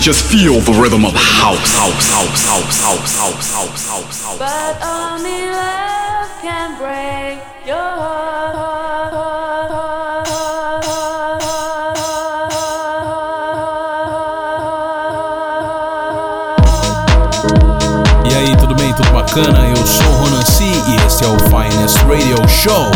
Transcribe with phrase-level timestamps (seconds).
[0.00, 1.76] Just feel the rhythm of house.
[1.76, 4.38] house, house, house, house, house, house, house, house.
[4.38, 7.36] But only love can break
[7.66, 8.40] your heart.
[18.24, 18.74] E aí, tudo
[19.12, 19.68] bacana?
[19.68, 22.90] Eu sou o Ronan C e esse é o Finest Radio Show.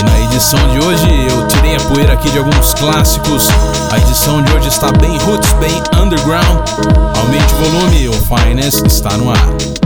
[0.00, 1.17] E na edição de hoje
[1.68, 3.48] tirei a poeira aqui de alguns clássicos.
[3.92, 6.68] A edição de hoje está bem roots, bem underground.
[7.16, 9.77] Aumente o volume, o Finest está no ar.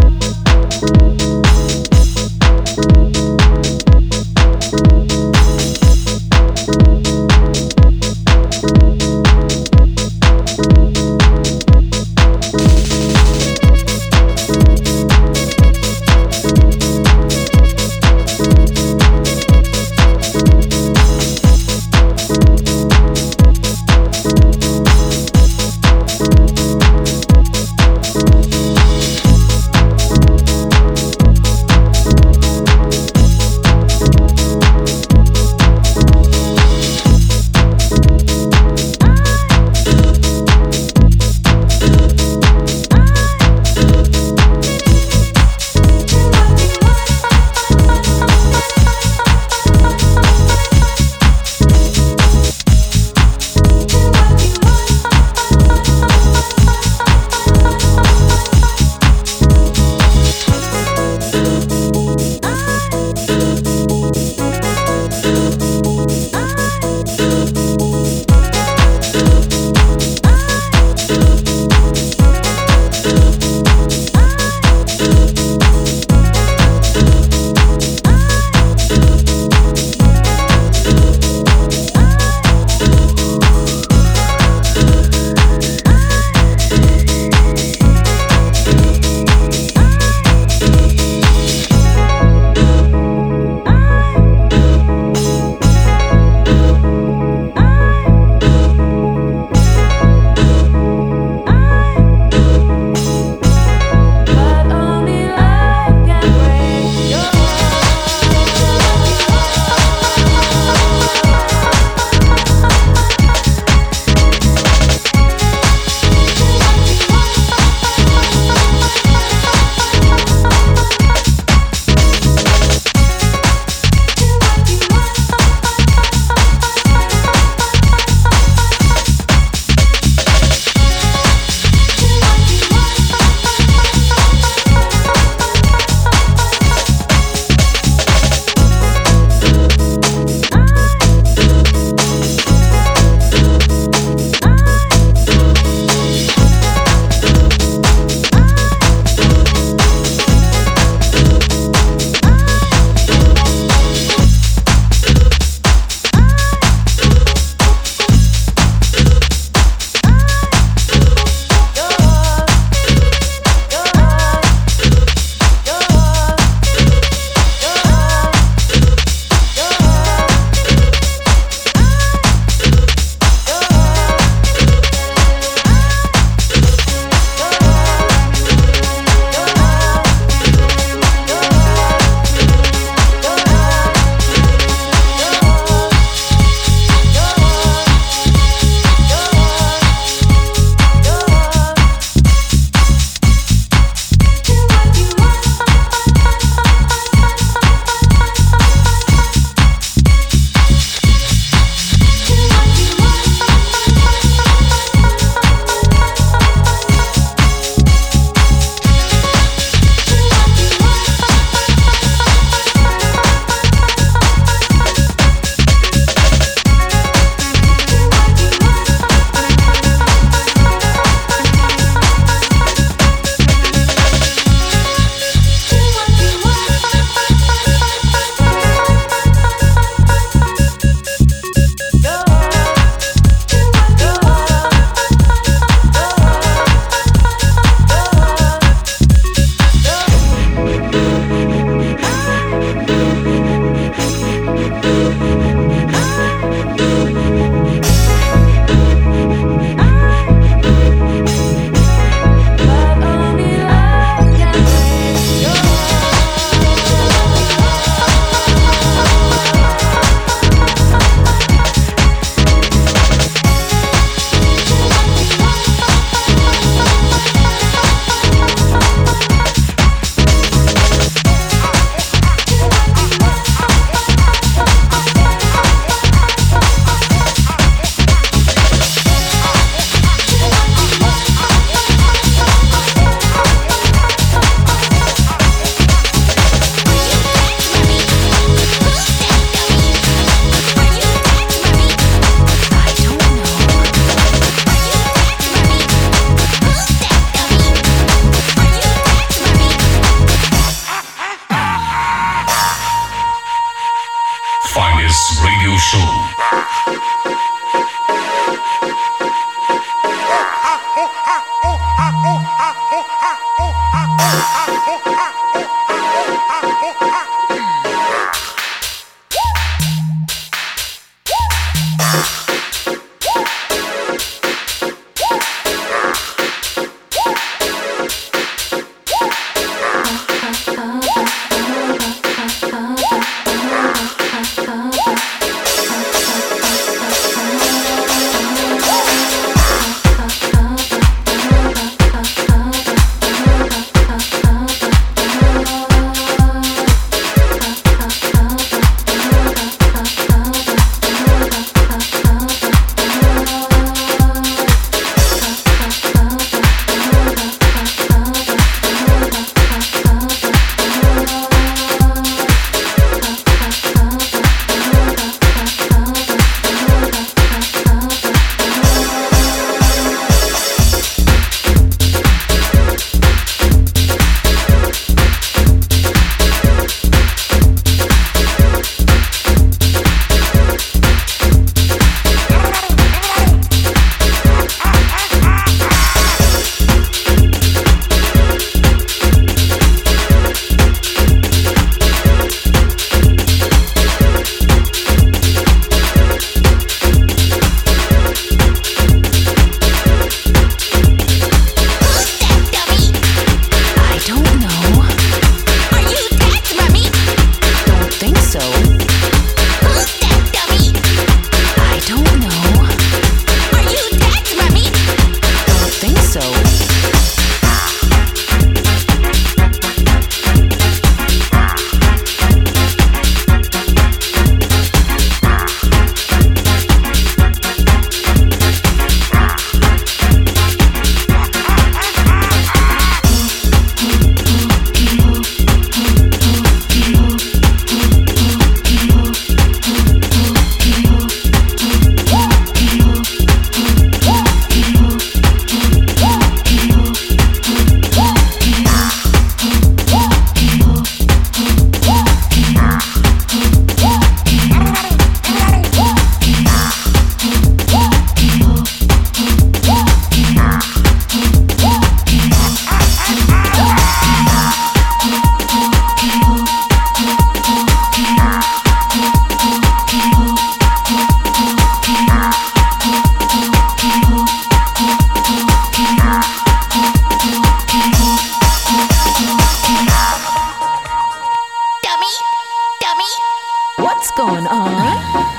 [484.37, 485.52] going on?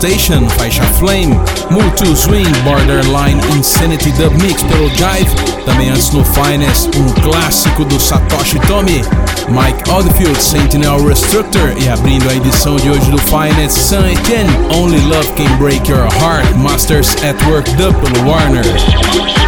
[0.00, 1.38] Crustacean, faixa Flame,
[1.70, 5.30] Multi Swing, Borderline, Insanity Dub Mix pelo Jive,
[5.66, 9.02] também antes no Finest, um clássico do Satoshi Tomi,
[9.50, 15.00] Mike Oldfield, Sentinel Restructor e abrindo a edição de hoje do Finest, Sun Etienne, Only
[15.00, 19.39] Love Can Break Your Heart, Masters at Work Dub pelo Warner.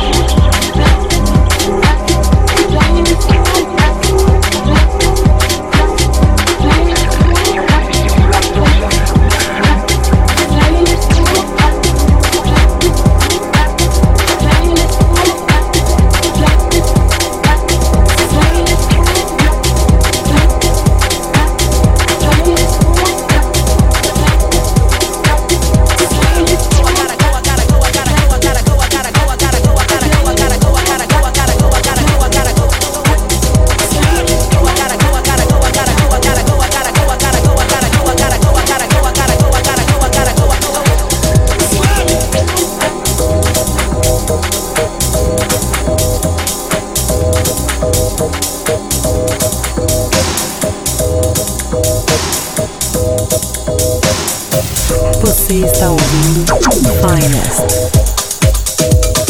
[55.64, 56.58] Está ouvindo
[57.00, 59.21] Finest.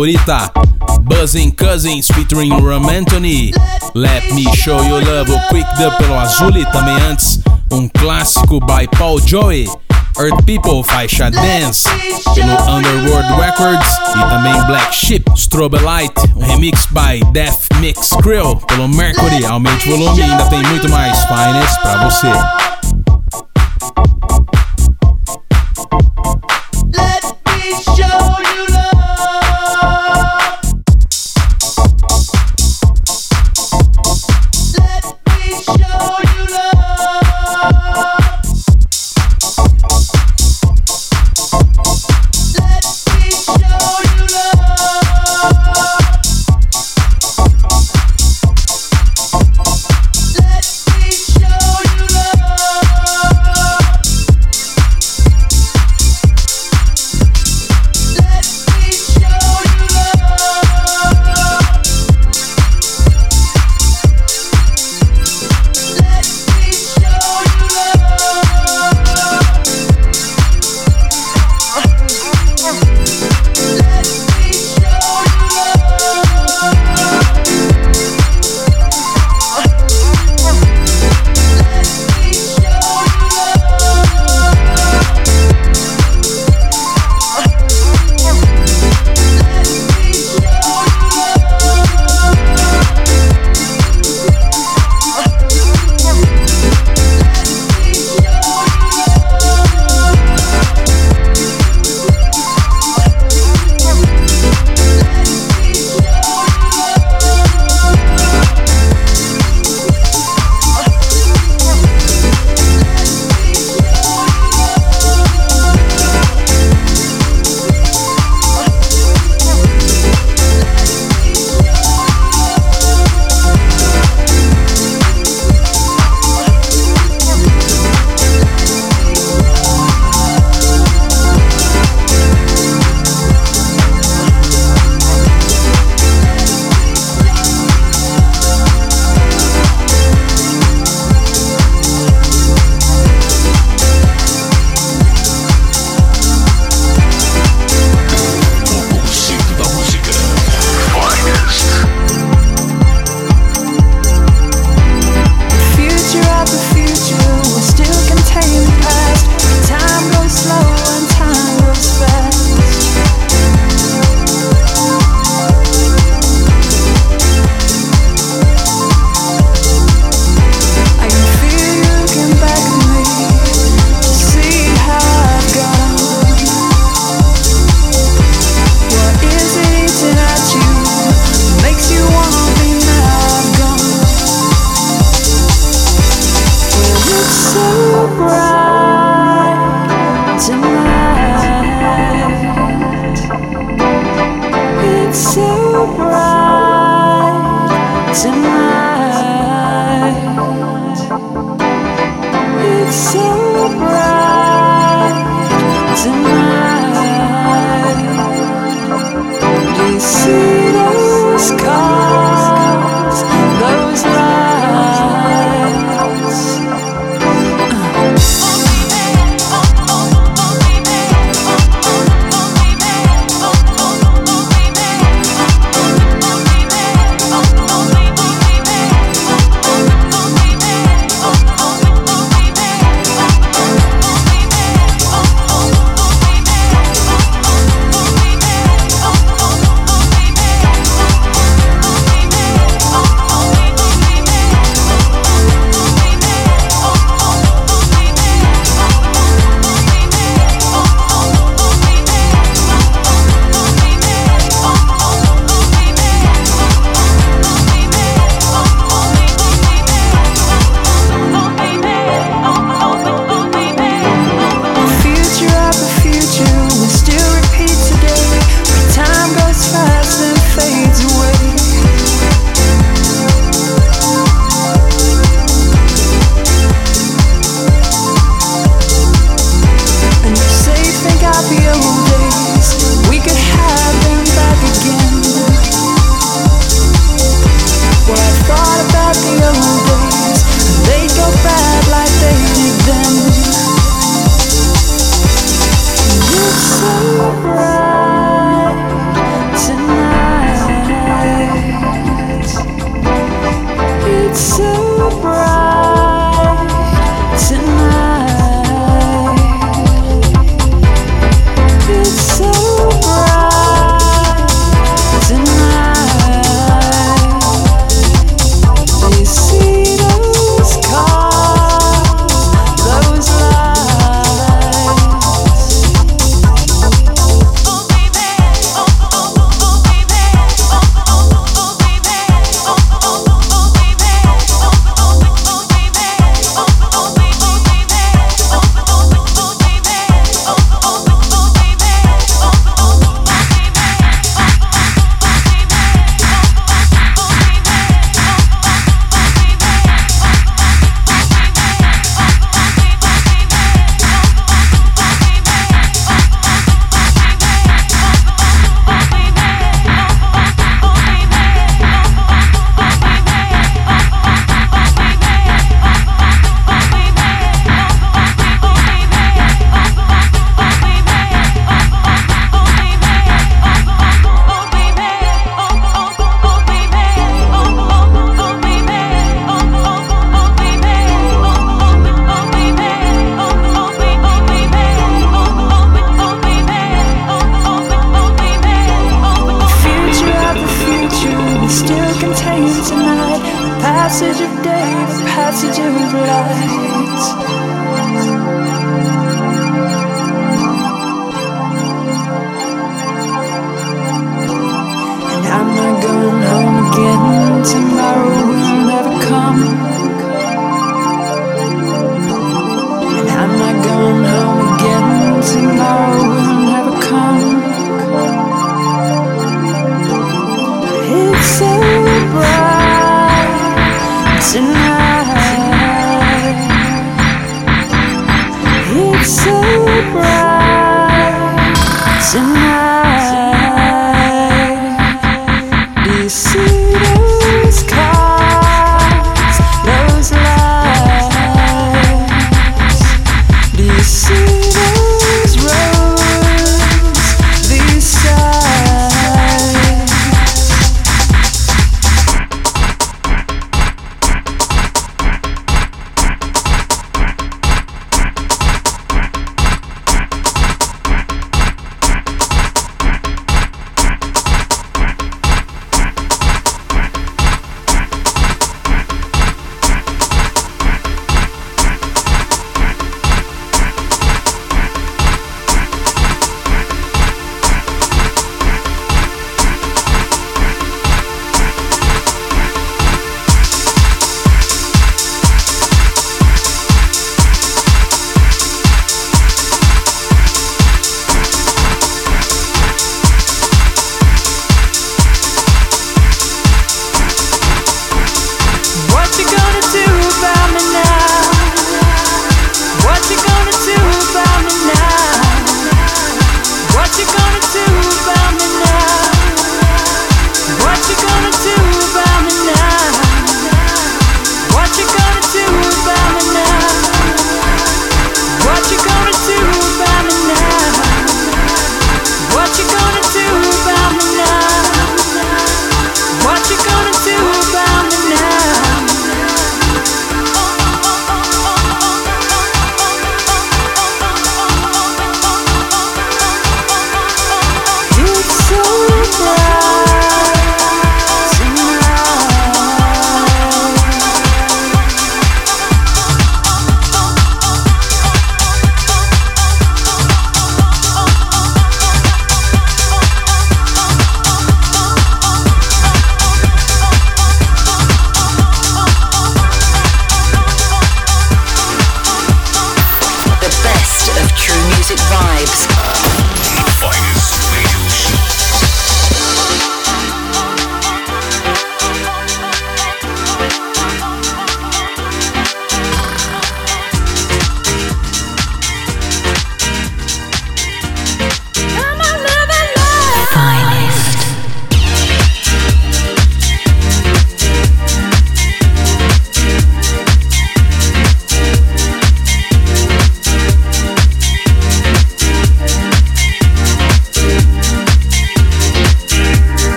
[0.00, 0.50] Favorita.
[1.02, 3.52] Buzzing Cousins featuring Ram Anthony.
[3.94, 6.64] Let Me Show You Love, o Quick Dub pelo Azuli.
[6.72, 9.68] Também antes, um clássico by Paul Joey.
[10.18, 11.88] Earth People, faixa Dance,
[12.34, 13.88] pelo Underworld Records.
[14.16, 19.44] E também Black Sheep, Strobelite, um remix by Death Mix Krill, pelo Mercury.
[19.44, 22.69] Aumente o volume, ainda tem muito mais Finest pra você.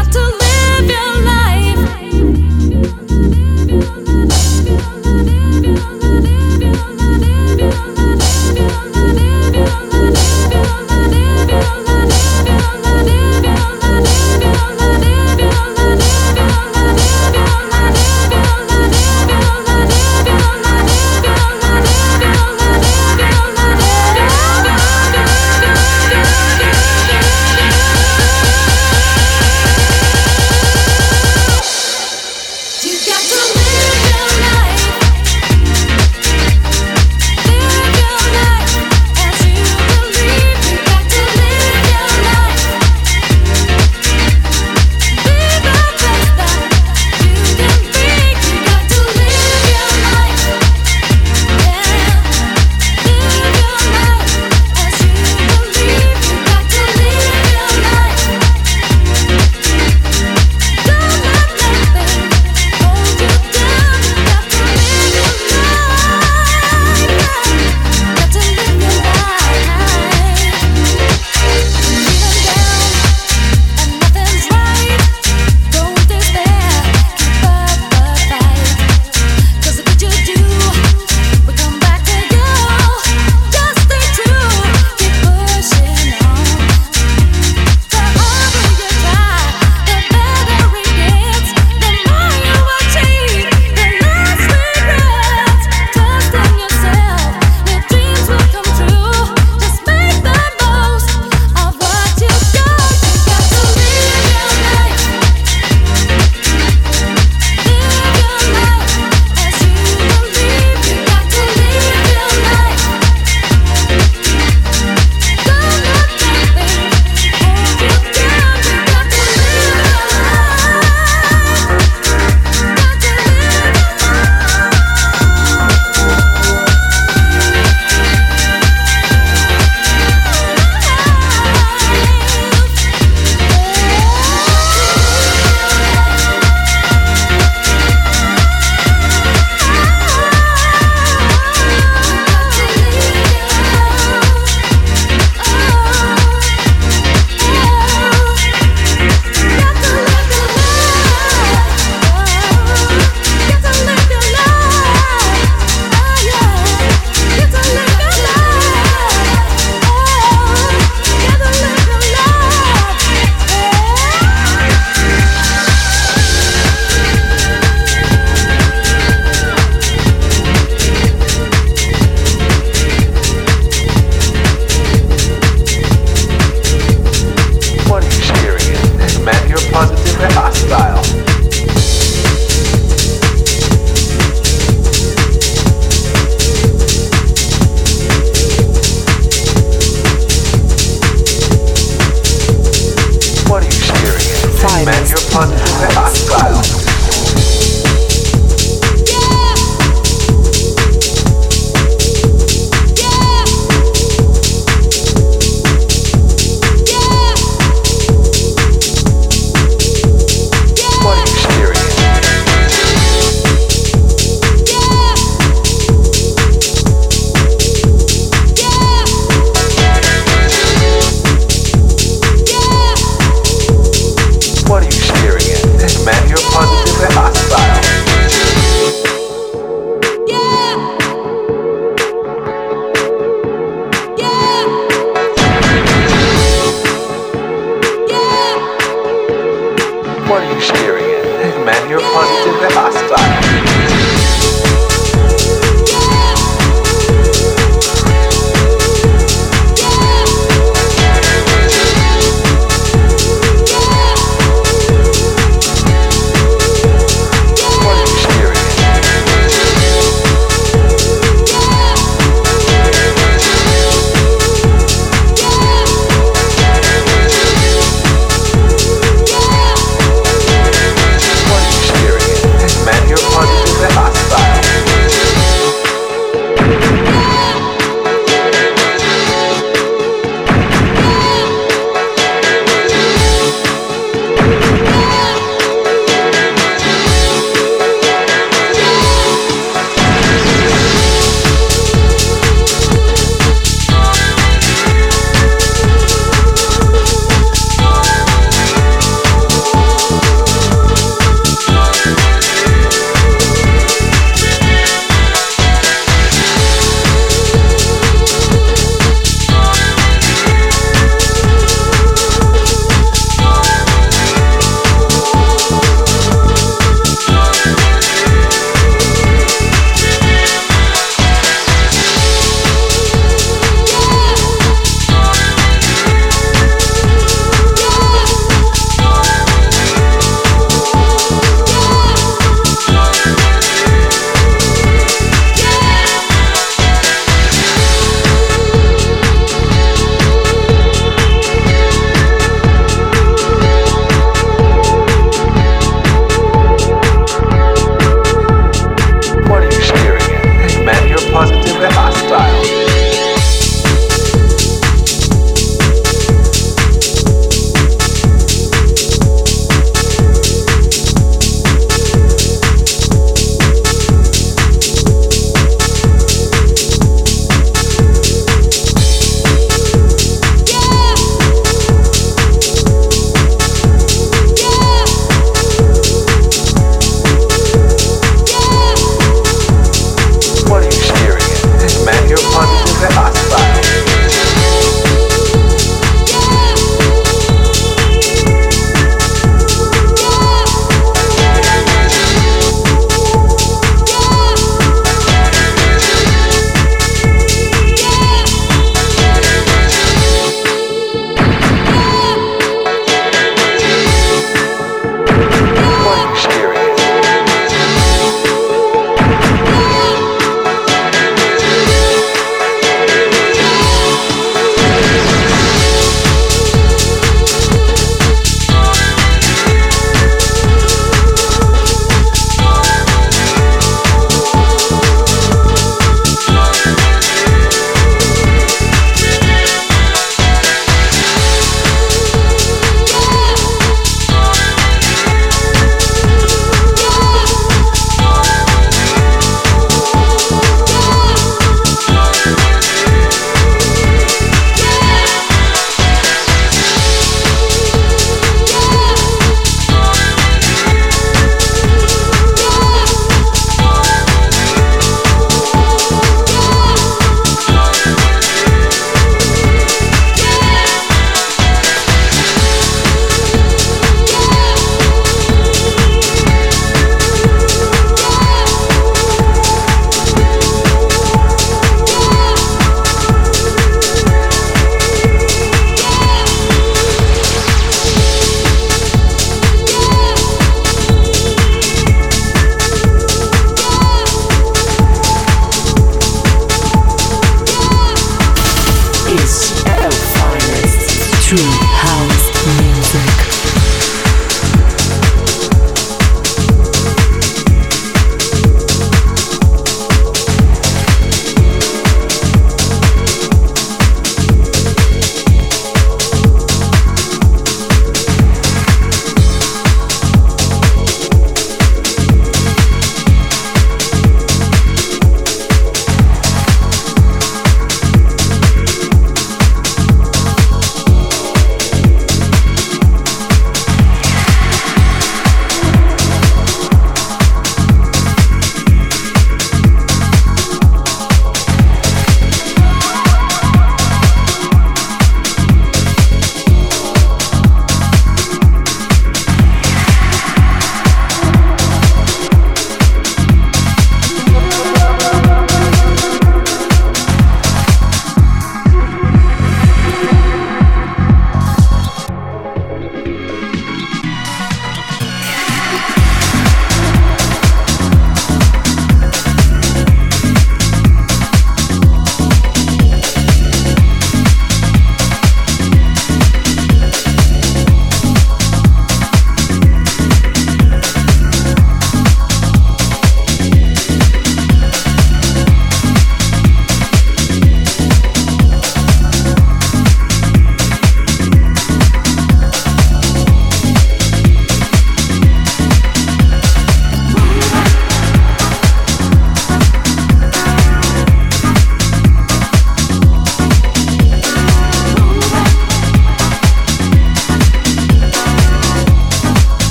[0.00, 0.39] atıl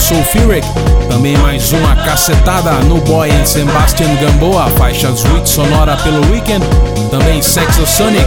[0.00, 0.66] Sulfuric.
[1.08, 6.66] Também mais uma cacetada no Boy and Sebastian Gamboa, faixa Sweet sonora pelo Weekend.
[7.12, 8.26] Também Sexosonic,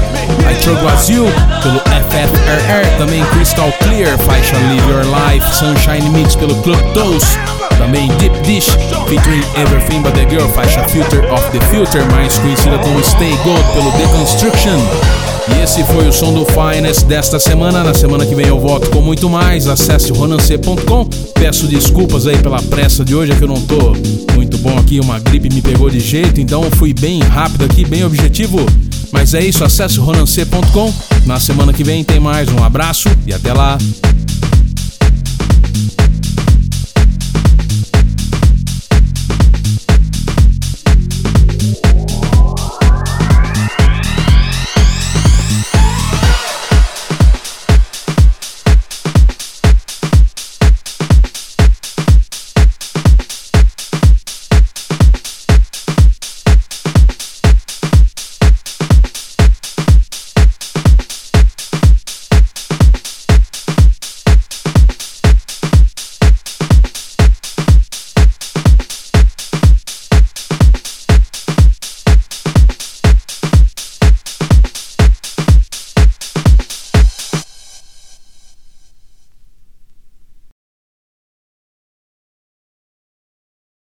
[0.50, 1.26] I Trug Was You,
[1.62, 2.98] pelo FFRR.
[2.98, 7.38] Também Crystal Clear, faixa Live Your Life, Sunshine Mix pelo Club Toast.
[7.78, 8.70] Também Deep Dish,
[9.08, 13.64] featuring Everything But The Girl, faixa Filter of the Future, mais conhecida como Stay Gold
[13.74, 15.27] pelo Deconstruction.
[15.56, 17.84] E esse foi o som do Finest desta semana.
[17.84, 19.68] Na semana que vem eu volto com muito mais.
[19.68, 21.06] Acesse ronancê.com.
[21.34, 23.94] Peço desculpas aí pela pressa de hoje, é que eu não tô
[24.36, 25.00] muito bom aqui.
[25.00, 28.66] Uma gripe me pegou de jeito, então fui bem rápido aqui, bem objetivo.
[29.12, 30.94] Mas é isso, acesse ronancê.com.
[31.26, 32.50] Na semana que vem tem mais.
[32.50, 33.78] Um abraço e até lá.